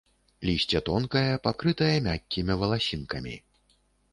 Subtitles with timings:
[0.47, 3.35] Лісце тонкае, пакрытае мяккімі валасінкамі.